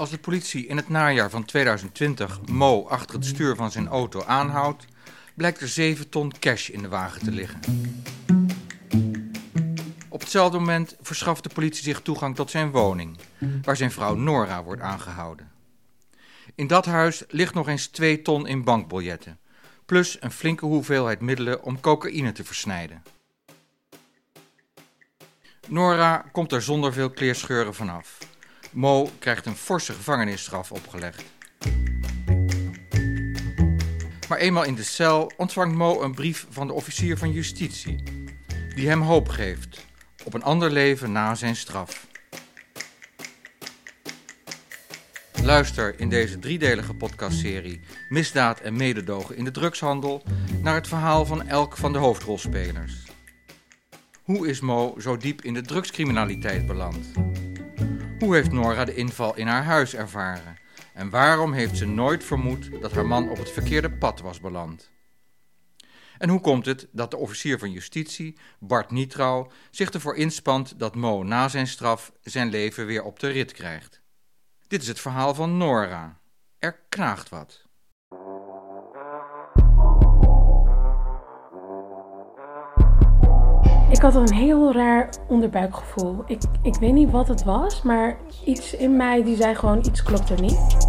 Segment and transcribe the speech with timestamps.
[0.00, 4.24] Als de politie in het najaar van 2020 Mo achter het stuur van zijn auto
[4.24, 4.84] aanhoudt,
[5.34, 7.60] blijkt er 7 ton cash in de wagen te liggen.
[10.08, 13.18] Op hetzelfde moment verschaft de politie zich toegang tot zijn woning,
[13.62, 15.50] waar zijn vrouw Nora wordt aangehouden.
[16.54, 19.38] In dat huis ligt nog eens 2 ton in bankbiljetten,
[19.86, 23.02] plus een flinke hoeveelheid middelen om cocaïne te versnijden.
[25.68, 28.19] Nora komt er zonder veel kleerscheuren vanaf.
[28.70, 31.24] Mo krijgt een forse gevangenisstraf opgelegd.
[34.28, 38.02] Maar eenmaal in de cel ontvangt Mo een brief van de officier van justitie,
[38.74, 39.86] die hem hoop geeft
[40.24, 42.06] op een ander leven na zijn straf.
[45.42, 50.22] Luister in deze driedelige podcastserie Misdaad en mededogen in de drugshandel
[50.62, 52.94] naar het verhaal van elk van de hoofdrolspelers.
[54.22, 57.29] Hoe is Mo zo diep in de drugscriminaliteit beland?
[58.20, 60.56] Hoe heeft Nora de inval in haar huis ervaren?
[60.94, 64.90] En waarom heeft ze nooit vermoed dat haar man op het verkeerde pad was beland?
[66.18, 70.94] En hoe komt het dat de officier van justitie, Bart Nietrouw, zich ervoor inspant dat
[70.94, 74.00] Mo na zijn straf zijn leven weer op de rit krijgt?
[74.66, 76.20] Dit is het verhaal van Nora.
[76.58, 77.68] Er knaagt wat.
[83.90, 86.22] Ik had een heel raar onderbuikgevoel.
[86.26, 90.02] Ik, ik weet niet wat het was, maar iets in mij die zei gewoon iets
[90.02, 90.88] klopt er niet.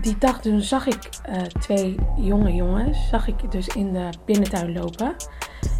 [0.00, 4.72] Die dag toen zag ik uh, twee jonge jongens, zag ik dus in de binnentuin
[4.72, 5.14] lopen.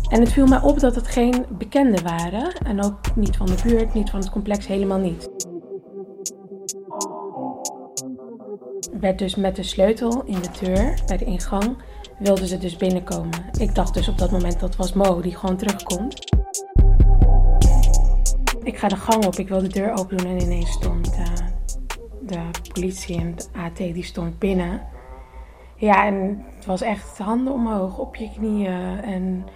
[0.08, 2.53] En het viel mij op dat het geen bekenden waren.
[2.53, 5.31] En ook niet van de buurt, niet van het complex, helemaal niet.
[9.00, 11.77] werd dus met de sleutel in de deur bij de ingang
[12.21, 13.45] wilden ze dus binnenkomen.
[13.59, 16.35] Ik dacht dus op dat moment dat was Mo die gewoon terugkomt.
[18.62, 21.27] Ik ga de gang op, ik wil de deur open doen en ineens stond uh,
[22.21, 22.41] de
[22.72, 24.83] politie en de AT die stond binnen.
[25.77, 29.47] Ja, en het was echt handen omhoog, op je knieën en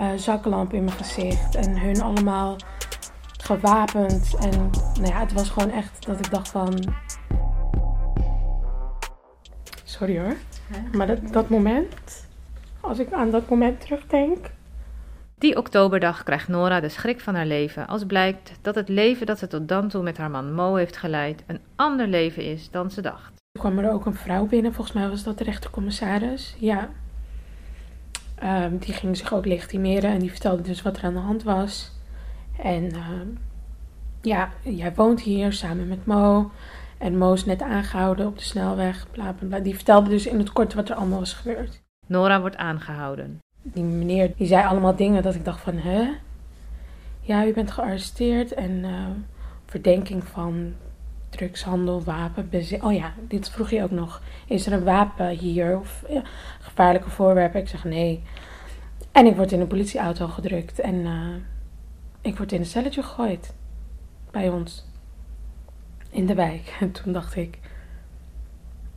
[0.00, 1.54] uh, zaklamp in mijn gezicht.
[1.54, 2.56] En hun allemaal
[3.40, 4.34] gewapend.
[4.40, 6.94] En nou ja, het was gewoon echt dat ik dacht van...
[9.84, 10.36] Sorry hoor.
[10.92, 12.26] Maar dat, dat moment,
[12.80, 14.50] als ik aan dat moment terugdenk.
[15.38, 19.38] Die oktoberdag krijgt Nora de schrik van haar leven als blijkt dat het leven dat
[19.38, 22.90] ze tot dan toe met haar man Mo heeft geleid een ander leven is dan
[22.90, 23.32] ze dacht.
[23.52, 26.56] Er kwam er ook een vrouw binnen, volgens mij was dat de rechtercommissaris.
[26.58, 26.88] Ja.
[28.44, 31.42] Um, die ging zich ook legitimeren en die vertelde dus wat er aan de hand
[31.42, 31.92] was.
[32.62, 33.02] En uh,
[34.22, 36.50] ja, jij woont hier samen met Mo.
[36.98, 39.58] En Mo is net aangehouden op de snelweg, bla bla bla.
[39.58, 41.82] Die vertelde dus in het kort wat er allemaal was gebeurd.
[42.06, 43.38] Nora wordt aangehouden.
[43.62, 46.10] Die meneer die zei allemaal dingen dat ik dacht van, hè?
[47.20, 49.06] Ja, u bent gearresteerd en uh,
[49.66, 50.74] verdenking van
[51.28, 52.50] drugshandel, wapen,
[52.80, 54.22] Oh ja, dit vroeg je ook nog.
[54.46, 56.22] Is er een wapen hier of ja,
[56.60, 57.60] gevaarlijke voorwerpen?
[57.60, 58.22] Ik zeg nee.
[59.12, 61.34] En ik word in een politieauto gedrukt en uh,
[62.20, 63.54] ik word in een celletje gegooid.
[64.30, 64.87] Bij ons
[66.10, 66.76] in de wijk.
[66.80, 67.58] En toen dacht ik: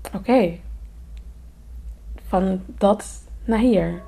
[0.05, 0.61] oké, okay,
[2.27, 4.01] van dat naar hier.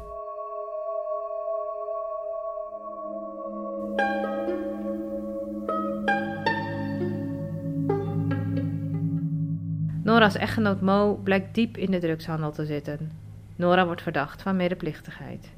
[10.04, 13.12] Nora's echtgenoot Mo blijkt diep in de drugshandel te zitten.
[13.56, 15.50] Nora wordt verdacht van medeplichtigheid.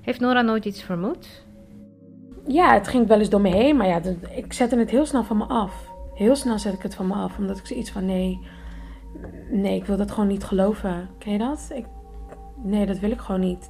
[0.00, 1.44] Heeft Nora nooit iets vermoed?
[2.46, 5.24] Ja, het ging wel eens door me heen, maar ja, ik zette het heel snel
[5.24, 5.89] van me af
[6.20, 7.38] heel snel zet ik het van me af.
[7.38, 8.40] Omdat ik zoiets van nee,
[9.50, 11.08] nee, ik wil dat gewoon niet geloven.
[11.18, 11.70] Ken je dat?
[11.74, 11.86] Ik,
[12.56, 13.68] nee, dat wil ik gewoon niet.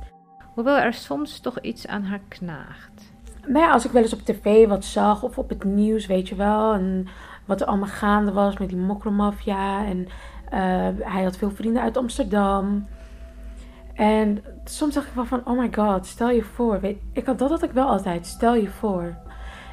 [0.55, 3.13] Hoewel er soms toch iets aan haar knaagt.
[3.47, 6.29] Nou ja, als ik wel eens op tv wat zag of op het nieuws, weet
[6.29, 6.73] je wel.
[6.73, 7.07] En
[7.45, 9.85] wat er allemaal gaande was met die mokromafia.
[9.85, 9.99] En
[10.53, 12.87] uh, hij had veel vrienden uit Amsterdam.
[13.95, 16.81] En soms dacht ik wel van, oh my god, stel je voor.
[16.81, 19.17] Weet, ik had, dat had ik wel altijd, stel je voor.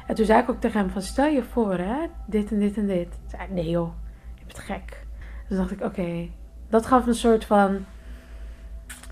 [0.08, 2.76] En toen zei ik ook tegen hem van stel je voor hè, dit en dit
[2.76, 3.20] en dit.
[3.26, 3.92] Zei nee joh,
[4.34, 5.06] je bent gek.
[5.48, 6.28] Dus dacht ik oké,
[6.68, 7.84] dat gaf een soort van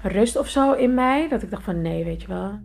[0.03, 1.29] rust of zo in mij.
[1.29, 2.59] Dat ik dacht van nee, weet je wel.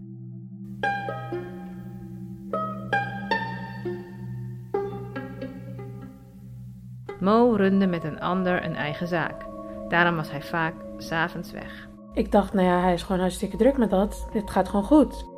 [7.20, 9.46] Mo runde met een ander een eigen zaak.
[9.90, 11.88] Daarom was hij vaak s'avonds weg.
[12.14, 14.28] Ik dacht, nou ja, hij is gewoon hartstikke druk met dat.
[14.32, 15.31] Dit gaat gewoon goed.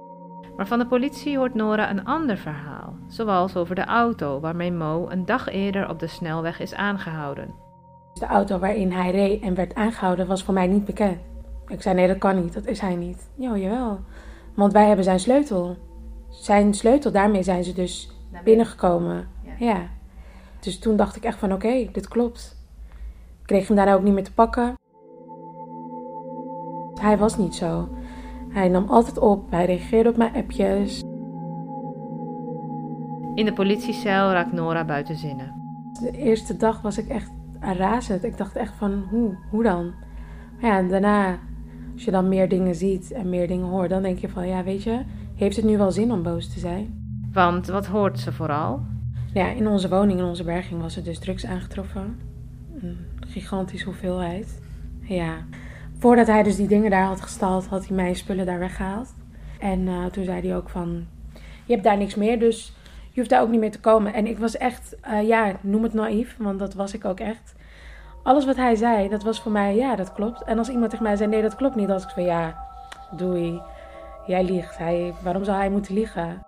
[0.56, 5.10] Maar van de politie hoort Nora een ander verhaal, zoals over de auto waarmee Mo
[5.10, 7.54] een dag eerder op de snelweg is aangehouden.
[8.14, 11.18] De auto waarin hij reed en werd aangehouden was voor mij niet bekend.
[11.68, 13.30] Ik zei nee, dat kan niet, dat is hij niet.
[13.36, 14.00] Ja, jawel.
[14.54, 15.78] Want wij hebben zijn sleutel.
[16.30, 18.12] Zijn sleutel, daarmee zijn ze dus
[18.44, 19.28] binnengekomen.
[19.44, 19.66] Ja.
[19.66, 19.88] Ja.
[20.60, 22.58] Dus toen dacht ik echt van oké, dit klopt.
[23.42, 24.78] Ik kreeg hem daarna ook niet meer te pakken.
[27.00, 27.90] Hij was niet zo.
[28.54, 31.02] Hij nam altijd op, hij reageerde op mijn appjes.
[33.36, 35.54] In de politiecel raakt Nora buiten zinnen.
[36.02, 38.24] De eerste dag was ik echt razend.
[38.24, 39.94] Ik dacht echt van hoe, hoe dan?
[40.62, 41.40] Maar ja, en daarna,
[41.94, 44.64] als je dan meer dingen ziet en meer dingen hoort, dan denk je van ja,
[44.64, 45.02] weet je,
[45.36, 47.02] heeft het nu wel zin om boos te zijn?
[47.32, 48.82] Want wat hoort ze vooral?
[49.34, 52.20] Ja, in onze woning, in onze berging, was er dus drugs aangetroffen.
[52.82, 52.98] Een
[53.28, 54.62] gigantische hoeveelheid.
[55.02, 55.34] Ja.
[56.04, 59.14] Voordat hij dus die dingen daar had gestald, had hij mijn spullen daar weggehaald.
[59.60, 61.06] En uh, toen zei hij ook van,
[61.66, 62.74] je hebt daar niks meer, dus
[63.12, 64.14] je hoeft daar ook niet meer te komen.
[64.14, 67.56] En ik was echt, uh, ja, noem het naïef, want dat was ik ook echt.
[68.24, 70.44] Alles wat hij zei, dat was voor mij, ja, dat klopt.
[70.44, 72.68] En als iemand tegen mij zei, nee, dat klopt niet, dan was ik van, ja,
[73.12, 73.62] doei.
[74.28, 74.78] Jij liegt.
[74.78, 76.46] Hij, waarom zou hij moeten liegen?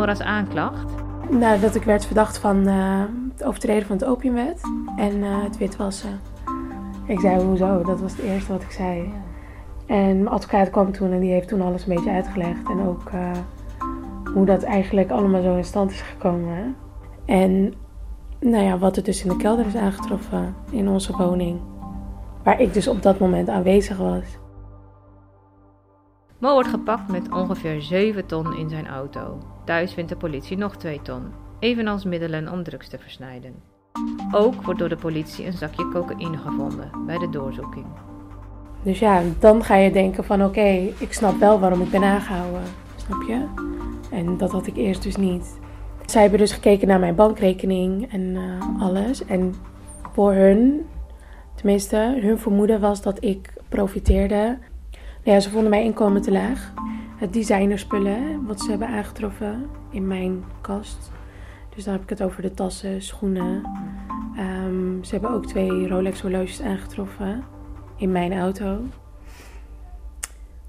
[0.00, 0.92] Nora's aanklacht?
[1.30, 3.02] Nou, dat ik werd verdacht van uh,
[3.32, 4.60] het overtreden van het opiumwet
[4.96, 6.20] en uh, het witwassen.
[7.06, 7.82] Ik zei, hoezo?
[7.82, 9.12] Dat was het eerste wat ik zei.
[9.86, 12.68] En mijn advocaat kwam toen en die heeft toen alles een beetje uitgelegd.
[12.68, 13.30] En ook uh,
[14.34, 16.76] hoe dat eigenlijk allemaal zo in stand is gekomen.
[17.24, 17.74] En
[18.38, 21.60] nou ja, wat er dus in de kelder is aangetroffen in onze woning.
[22.42, 24.38] Waar ik dus op dat moment aanwezig was.
[26.40, 29.38] Mo wordt gepakt met ongeveer 7 ton in zijn auto.
[29.64, 31.22] Thuis vindt de politie nog 2 ton,
[31.58, 33.54] evenals middelen om drugs te versnijden.
[34.32, 37.86] Ook wordt door de politie een zakje cocaïne gevonden bij de doorzoeking.
[38.82, 42.62] Dus ja, dan ga je denken van oké, ik snap wel waarom ik ben aangehouden.
[42.96, 43.46] Snap je?
[44.10, 45.58] En dat had ik eerst dus niet.
[46.06, 49.24] Zij hebben dus gekeken naar mijn bankrekening en uh, alles.
[49.24, 49.54] En
[50.12, 50.86] voor hun,
[51.54, 54.58] tenminste, hun vermoeden was dat ik profiteerde.
[55.22, 56.72] Ja, ze vonden mijn inkomen te laag.
[57.16, 61.10] Het designerspullen, wat ze hebben aangetroffen in mijn kast.
[61.74, 63.62] Dus dan heb ik het over de tassen, schoenen.
[64.38, 67.44] Um, ze hebben ook twee Rolex horloges aangetroffen
[67.96, 68.78] in mijn auto.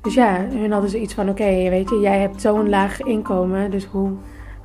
[0.02, 3.86] Dus ja, hun hadden zoiets van: oké, weet je, jij hebt zo'n laag inkomen, dus
[3.86, 4.12] hoe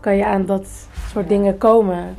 [0.00, 2.14] kan je aan dat soort dingen komen?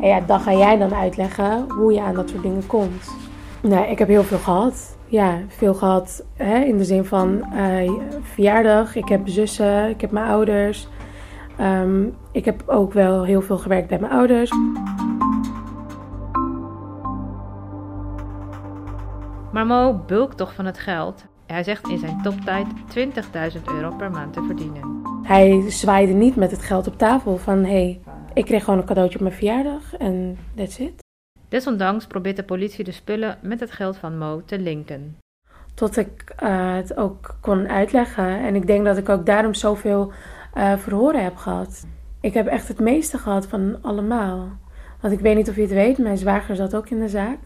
[0.00, 3.16] En ja, dan ga jij dan uitleggen hoe je aan dat soort dingen komt.
[3.60, 4.98] Nou, ik heb heel veel gehad.
[5.10, 7.90] Ja, veel gehad hè, in de zin van uh,
[8.22, 8.96] verjaardag.
[8.96, 10.88] Ik heb zussen, ik heb mijn ouders.
[11.60, 14.50] Um, ik heb ook wel heel veel gewerkt bij mijn ouders.
[19.52, 21.26] Maar Mo bulkt toch van het geld.
[21.46, 22.66] Hij zegt in zijn toptijd
[23.56, 25.02] 20.000 euro per maand te verdienen.
[25.22, 28.00] Hij zwaaide niet met het geld op tafel van hé, hey,
[28.34, 30.99] ik kreeg gewoon een cadeautje op mijn verjaardag en that's it.
[31.50, 35.16] Desondanks probeert de politie de spullen met het geld van Mo te linken.
[35.74, 38.40] Tot ik uh, het ook kon uitleggen.
[38.40, 40.12] En ik denk dat ik ook daarom zoveel
[40.54, 41.86] uh, verhoren heb gehad.
[42.20, 44.48] Ik heb echt het meeste gehad van allemaal.
[45.00, 47.38] Want ik weet niet of je het weet, mijn zwager zat ook in de zaak.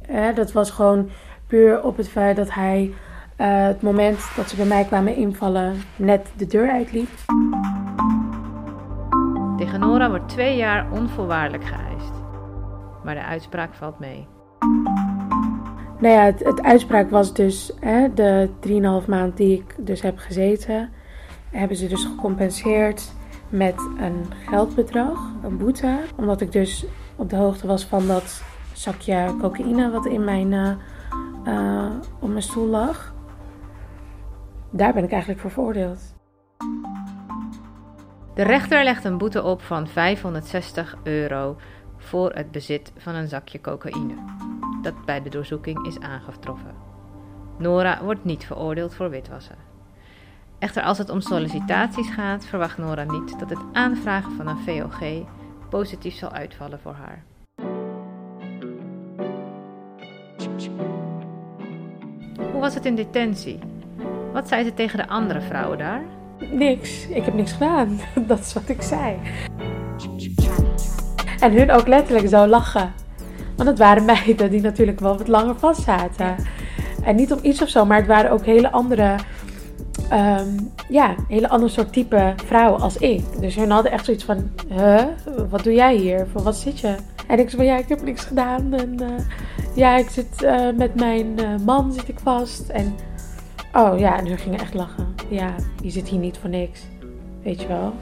[0.00, 1.10] Eh, dat was gewoon
[1.46, 2.94] puur op het feit dat hij
[3.40, 7.08] uh, het moment dat ze bij mij kwamen invallen net de deur uitliep.
[9.56, 11.87] Tegen Nora wordt twee jaar onvoorwaardelijk geëist.
[13.08, 14.26] Maar de uitspraak valt mee.
[15.98, 18.48] Nou ja, het, het uitspraak was dus hè, de
[19.02, 20.90] 3,5 maand die ik dus heb gezeten.
[21.50, 23.12] Hebben ze dus gecompenseerd
[23.48, 25.98] met een geldbedrag, een boete.
[26.16, 26.86] Omdat ik dus
[27.16, 30.70] op de hoogte was van dat zakje cocaïne wat in mijn, uh,
[31.44, 33.14] uh, op mijn stoel lag.
[34.70, 36.16] Daar ben ik eigenlijk voor veroordeeld.
[38.34, 41.56] De rechter legt een boete op van 560 euro
[42.08, 44.14] voor het bezit van een zakje cocaïne,
[44.82, 46.74] dat bij de doorzoeking is aangetroffen.
[47.58, 49.56] Nora wordt niet veroordeeld voor witwassen.
[50.58, 55.26] Echter, als het om sollicitaties gaat, verwacht Nora niet dat het aanvragen van een VOG
[55.70, 57.24] positief zal uitvallen voor haar.
[62.52, 63.58] Hoe was het in detentie?
[64.32, 66.02] Wat zei ze tegen de andere vrouwen daar?
[66.38, 67.06] Niks.
[67.06, 68.00] Ik heb niks gedaan.
[68.26, 69.18] Dat is wat ik zei.
[71.40, 72.92] En hun ook letterlijk zo lachen.
[73.56, 76.36] Want het waren meiden die natuurlijk wel wat langer vast zaten.
[77.02, 79.14] En niet om iets of zo, maar het waren ook hele andere,
[80.12, 83.40] um, ja, hele andere soort type vrouwen als ik.
[83.40, 85.04] Dus hun hadden echt zoiets van, huh,
[85.50, 86.26] wat doe jij hier?
[86.32, 86.94] Voor wat zit je?
[87.26, 88.74] En ik zei ja, ik heb niks gedaan.
[88.74, 89.08] En uh,
[89.74, 92.68] ja, ik zit uh, met mijn uh, man zit ik vast.
[92.68, 92.94] En
[93.72, 95.14] oh ja, en hun gingen echt lachen.
[95.28, 96.80] Ja, je zit hier niet voor niks.
[97.42, 97.92] Weet je wel.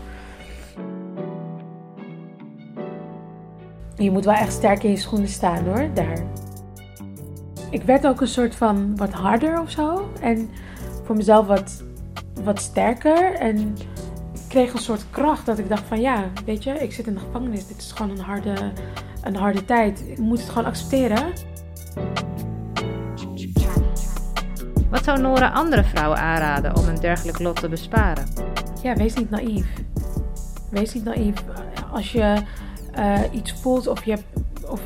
[3.96, 6.18] Je moet wel echt sterk in je schoenen staan hoor, daar.
[7.70, 10.10] ik werd ook een soort van wat harder of zo.
[10.20, 10.50] En
[11.04, 11.82] voor mezelf wat,
[12.44, 13.34] wat sterker.
[13.34, 13.56] En
[14.32, 17.14] ik kreeg een soort kracht dat ik dacht van ja, weet je, ik zit in
[17.14, 17.66] de gevangenis.
[17.66, 18.54] Dit is gewoon een harde,
[19.22, 20.04] een harde tijd.
[20.08, 21.32] Ik moet het gewoon accepteren.
[24.90, 28.24] Wat zou Nora andere vrouwen aanraden om een dergelijk lot te besparen?
[28.82, 29.66] Ja, wees niet naïef.
[30.70, 31.34] Wees niet naïef.
[31.92, 32.36] Als je
[32.98, 34.24] uh, iets voelt of je hebt
[34.68, 34.80] of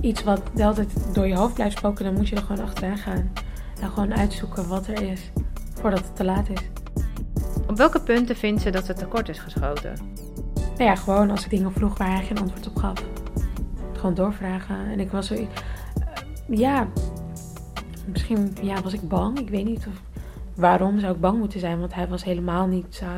[0.00, 2.64] iets wat de hele tijd door je hoofd blijft spoken, dan moet je er gewoon
[2.64, 3.32] achteraan gaan.
[3.80, 5.30] En gewoon uitzoeken wat er is
[5.74, 6.60] voordat het te laat is.
[7.68, 9.92] Op welke punten vindt ze dat het tekort is geschoten?
[10.54, 13.04] Nou ja, gewoon als ik dingen vroeg waar hij geen antwoord op gaf.
[13.92, 14.90] Gewoon doorvragen.
[14.90, 15.34] En ik was zo.
[15.34, 15.48] Uh,
[16.48, 16.86] ja,
[18.04, 19.38] misschien ja, was ik bang.
[19.38, 20.02] Ik weet niet of,
[20.54, 21.78] waarom zou ik bang moeten zijn.
[21.78, 23.00] Want hij was helemaal niet.
[23.02, 23.08] Uh,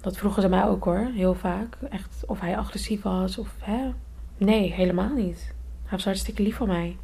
[0.00, 1.76] dat vroegen ze mij ook hoor, heel vaak.
[1.90, 3.90] Echt of hij agressief was of hè.
[4.36, 5.54] Nee, helemaal niet.
[5.82, 6.96] Hij was hartstikke lief van mij.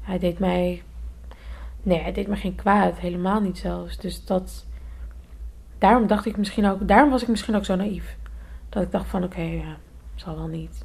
[0.00, 0.82] Hij deed mij.
[1.82, 2.98] Nee, hij deed me geen kwaad.
[2.98, 3.98] Helemaal niet zelfs.
[3.98, 4.66] Dus dat.
[5.78, 6.88] Daarom dacht ik misschien ook.
[6.88, 8.16] Daarom was ik misschien ook zo naïef.
[8.68, 9.64] Dat ik dacht van oké, okay,
[10.14, 10.84] zal wel niet.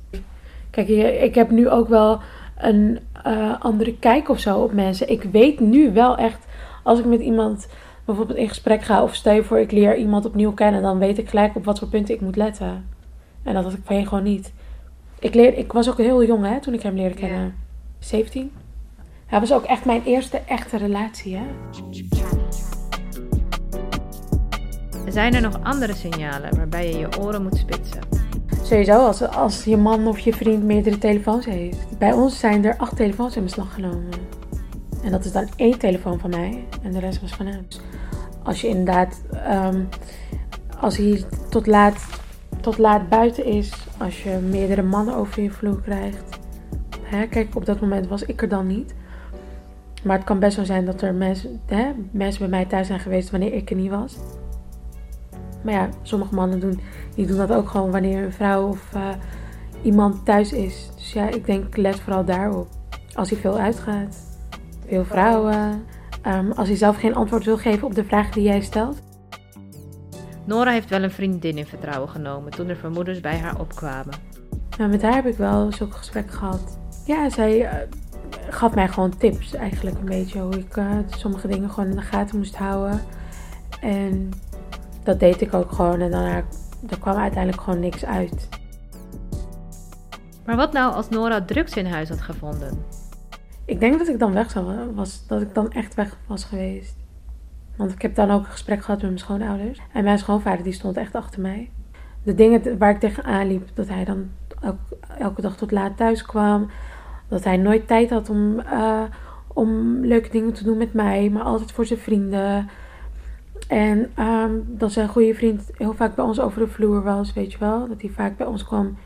[0.69, 0.87] Kijk,
[1.21, 2.21] ik heb nu ook wel
[2.57, 5.09] een uh, andere kijk of zo op mensen.
[5.09, 6.45] Ik weet nu wel echt,
[6.83, 7.67] als ik met iemand
[8.05, 11.17] bijvoorbeeld in gesprek ga of stel je voor ik leer iemand opnieuw kennen, dan weet
[11.17, 12.85] ik gelijk op wat voor punten ik moet letten.
[13.43, 14.53] En dat had ik van je gewoon niet.
[15.19, 17.39] Ik, leer, ik was ook heel jong hè, toen ik hem leerde kennen.
[17.39, 17.51] Ja.
[17.99, 18.51] 17.
[19.25, 21.35] Hij was ook echt mijn eerste echte relatie.
[21.35, 21.45] Hè?
[25.11, 28.01] Zijn er nog andere signalen waarbij je je oren moet spitsen?
[28.63, 31.97] Sowieso als, als je man of je vriend meerdere telefoons heeft.
[31.97, 34.09] Bij ons zijn er acht telefoons in beslag genomen.
[35.05, 37.67] En dat is dan één telefoon van mij en de rest was van hem.
[38.43, 39.21] Als je inderdaad,
[39.73, 39.87] um,
[40.79, 42.05] als hij tot laat,
[42.61, 46.23] tot laat buiten is, als je meerdere mannen over je vloer krijgt.
[47.01, 48.93] Hè, kijk, op dat moment was ik er dan niet.
[50.03, 52.99] Maar het kan best wel zijn dat er mensen, hè, mensen bij mij thuis zijn
[52.99, 54.15] geweest wanneer ik er niet was.
[55.61, 56.79] Maar ja, sommige mannen doen,
[57.15, 59.09] die doen dat ook gewoon wanneer een vrouw of uh,
[59.81, 60.89] iemand thuis is.
[60.95, 62.67] Dus ja, ik denk, let vooral daarop.
[63.13, 64.34] Als hij veel uitgaat,
[64.87, 65.85] veel vrouwen.
[66.27, 69.01] Um, als hij zelf geen antwoord wil geven op de vraag die jij stelt.
[70.45, 74.13] Nora heeft wel een vriendin in vertrouwen genomen toen er vermoedens bij haar opkwamen.
[74.77, 76.77] Nou, met haar heb ik wel zulke gesprekken gehad.
[77.05, 77.71] Ja, zij uh,
[78.49, 82.01] gaf mij gewoon tips eigenlijk een beetje hoe ik uh, sommige dingen gewoon in de
[82.01, 83.01] gaten moest houden.
[83.81, 84.29] En
[85.03, 86.43] dat deed ik ook gewoon en dan er
[86.99, 88.49] kwam uiteindelijk gewoon niks uit.
[90.45, 92.85] Maar wat nou als Nora drugs in huis had gevonden?
[93.65, 96.95] Ik denk dat ik dan weg zou was, dat ik dan echt weg was geweest.
[97.75, 99.81] Want ik heb dan ook een gesprek gehad met mijn schoonouders.
[99.93, 101.69] En mijn schoonvader die stond echt achter mij.
[102.23, 104.29] De dingen waar ik tegenaan liep, dat hij dan
[104.61, 106.69] elke, elke dag tot laat thuis kwam.
[107.27, 109.03] Dat hij nooit tijd had om, uh,
[109.47, 112.69] om leuke dingen te doen met mij, maar altijd voor zijn vrienden.
[113.67, 117.51] En um, dat zijn goede vriend heel vaak bij ons over de vloer was, weet
[117.51, 117.87] je wel.
[117.87, 118.97] Dat hij vaak bij ons kwam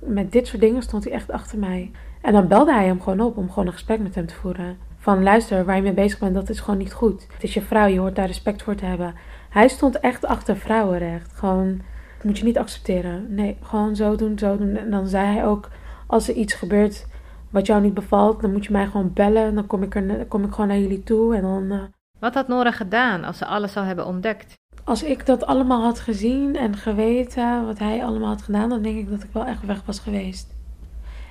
[0.00, 1.90] met dit soort dingen, stond hij echt achter mij.
[2.20, 4.78] En dan belde hij hem gewoon op om gewoon een gesprek met hem te voeren.
[4.98, 7.26] Van luister, waar je mee bezig bent, dat is gewoon niet goed.
[7.32, 9.14] Het is je vrouw, je hoort daar respect voor te hebben.
[9.48, 11.32] Hij stond echt achter vrouwenrecht.
[11.32, 11.80] Gewoon,
[12.16, 13.34] dat moet je niet accepteren.
[13.34, 14.76] Nee, gewoon zo doen, zo doen.
[14.76, 15.68] En dan zei hij ook,
[16.06, 17.06] als er iets gebeurt
[17.50, 19.54] wat jou niet bevalt, dan moet je mij gewoon bellen.
[19.54, 21.62] Dan kom ik, er, kom ik gewoon naar jullie toe en dan...
[21.62, 21.82] Uh,
[22.18, 24.54] wat had Nora gedaan als ze alles zou hebben ontdekt?
[24.84, 28.98] Als ik dat allemaal had gezien en geweten wat hij allemaal had gedaan, dan denk
[28.98, 30.57] ik dat ik wel echt weg was geweest.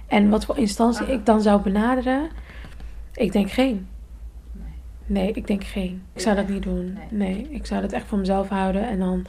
[0.08, 2.30] En wat voor instantie ik dan zou benaderen,
[3.14, 3.88] ik denk geen.
[5.06, 6.04] Nee, ik denk geen.
[6.14, 6.98] Ik zou dat niet doen.
[7.10, 9.26] Nee, ik zou dat echt voor mezelf houden en dan.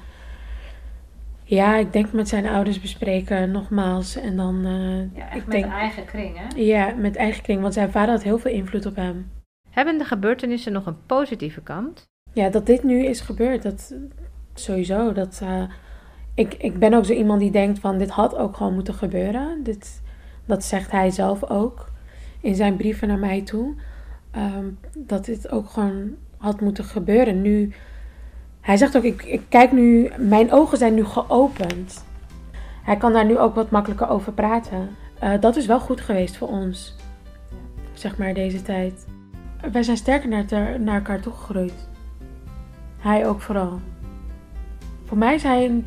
[1.44, 4.16] Ja, ik denk met zijn ouders bespreken, nogmaals.
[4.16, 4.66] En dan.
[4.66, 6.60] Uh, ja, echt ik met denk, eigen kring, hè?
[6.60, 7.60] Ja, met eigen kring.
[7.60, 9.30] Want zijn vader had heel veel invloed op hem.
[9.70, 12.08] Hebben de gebeurtenissen nog een positieve kant?
[12.32, 13.94] Ja, dat dit nu is gebeurd, dat
[14.54, 15.12] sowieso.
[15.12, 15.62] Dat, uh,
[16.34, 19.62] ik, ik ben ook zo iemand die denkt van dit had ook gewoon moeten gebeuren.
[19.62, 20.02] Dit,
[20.48, 21.90] dat zegt hij zelf ook
[22.40, 23.74] in zijn brieven naar mij toe.
[24.36, 27.42] Um, dat dit ook gewoon had moeten gebeuren.
[27.42, 27.72] Nu,
[28.60, 32.04] hij zegt ook, ik, ik kijk nu, mijn ogen zijn nu geopend.
[32.82, 34.88] Hij kan daar nu ook wat makkelijker over praten.
[35.22, 36.96] Uh, dat is wel goed geweest voor ons.
[37.92, 39.06] Zeg maar deze tijd
[39.72, 41.88] wij zijn sterker naar, naar elkaar toegegroeid.
[42.98, 43.80] Hij ook vooral.
[45.04, 45.86] Voor mij is hij een,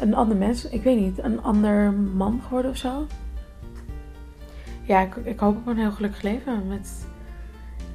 [0.00, 0.68] een ander mens.
[0.68, 3.06] Ik weet niet, een ander man geworden of zo.
[4.88, 7.06] Ja, ik, ik hoop op een heel gelukkig leven met,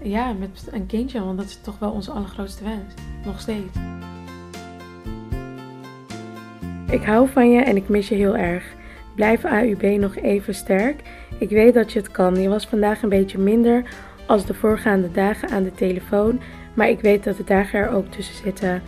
[0.01, 1.23] ja, met een kindje.
[1.23, 2.93] Want dat is toch wel onze allergrootste wens.
[3.25, 3.77] Nog steeds.
[6.89, 8.63] Ik hou van je en ik mis je heel erg.
[9.15, 11.01] Blijf AUB nog even sterk.
[11.39, 12.41] Ik weet dat je het kan.
[12.41, 13.83] Je was vandaag een beetje minder
[14.25, 16.39] als de voorgaande dagen aan de telefoon,
[16.73, 18.81] maar ik weet dat de dagen er ook tussen zitten.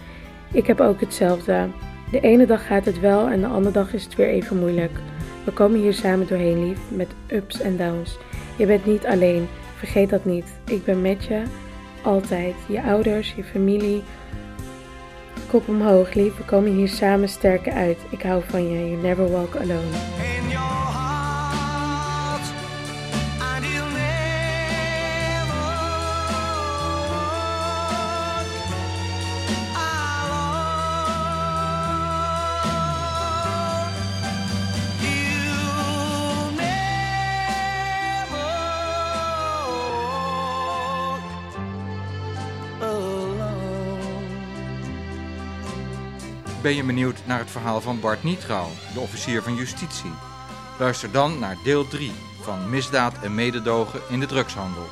[0.51, 1.67] Ik heb ook hetzelfde.
[2.11, 4.99] De ene dag gaat het wel en de andere dag is het weer even moeilijk.
[5.45, 8.17] We komen hier samen doorheen, lief, met ups en downs.
[8.55, 9.47] Je bent niet alleen,
[9.77, 10.45] vergeet dat niet.
[10.65, 11.43] Ik ben met je,
[12.01, 12.55] altijd.
[12.67, 14.03] Je ouders, je familie.
[15.47, 16.37] Kop omhoog, lief.
[16.37, 17.97] We komen hier samen sterker uit.
[18.09, 18.89] Ik hou van je.
[18.89, 20.44] You never walk alone.
[46.65, 50.11] Ben je benieuwd naar het verhaal van Bart Nietrouw, de officier van justitie?
[50.79, 54.87] Luister dan naar deel 3 van Misdaad en mededogen in de drugshandel.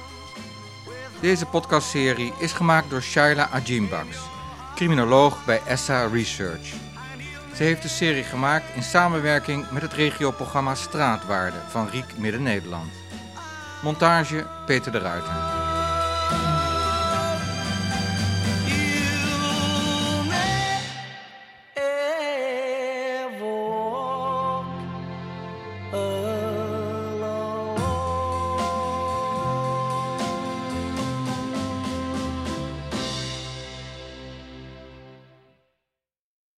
[1.19, 4.17] Deze podcastserie is gemaakt door Shaila Ajimbaks,
[4.75, 6.73] criminoloog bij ESSA Research.
[7.55, 12.91] Ze heeft de serie gemaakt in samenwerking met het regioprogramma Straatwaarde van Riek Midden-Nederland.
[13.81, 15.52] Montage Peter de Ruiter.